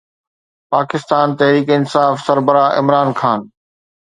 [0.75, 3.49] پاڪستان تحريڪ انصاف سربراهه عمران خان